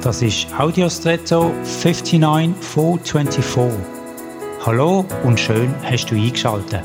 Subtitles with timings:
[0.00, 3.84] Das ist Audiostretto 59424.
[4.64, 6.84] Hallo und schön hast du eingeschaltet.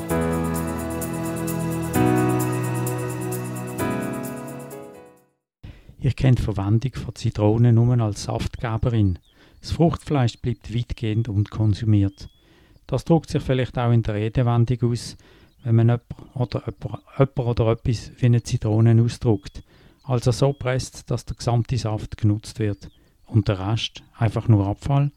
[6.00, 9.20] Ich kenne die Verwendung von Zitronen nur als Saftgeberin.
[9.62, 12.30] Das Fruchtfleisch bleibt weitgehend unkonsumiert.
[12.88, 15.18] Das drückt sich vielleicht auch in der Redewendung aus,
[15.64, 16.04] wenn man jemand
[16.34, 16.64] oder,
[17.20, 19.62] jemand oder etwas wie eine Zitrone ausdruckt.
[20.04, 22.90] Also so presst, dass der gesamte Saft genutzt wird.
[23.26, 25.12] Und der Rest einfach nur Abfall.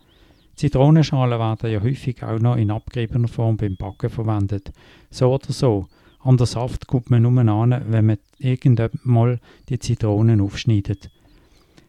[0.57, 4.73] Zitronenschalen werden ja häufig auch noch in abgeriebener Form beim Backen verwendet.
[5.11, 5.87] So oder so.
[6.21, 9.39] An den Saft kommt man nur an, wenn man irgendwann mal
[9.69, 11.11] die Zitronen aufschneidet.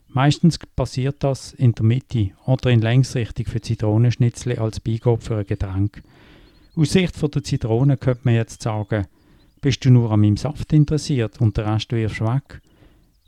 [0.10, 5.46] Meistens passiert das in der Mitte oder in Längsrichtung für Zitronenschnitzel als Beigabe für ein
[5.46, 6.04] Getränk.
[6.76, 9.08] Aus Sicht von der Zitrone könnte man jetzt sagen,
[9.62, 12.62] bist du nur an meinem Saft interessiert und der Rest wirfst weg?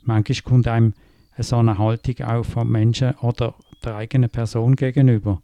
[0.02, 0.94] Manchmal kommt einem
[1.42, 5.40] so eine Haltung auch von Menschen oder der eigenen Person gegenüber.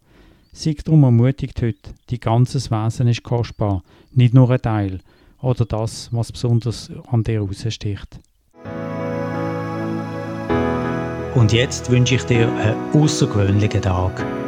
[0.53, 5.01] Sei darum ermutigt heute, dein ganzes Wesen ist kostbar, nicht nur ein Teil
[5.43, 8.21] oder das, was besonders an dir raussticht.
[11.35, 14.46] Und jetzt wünsche ich dir einen außergewöhnlichen Tag.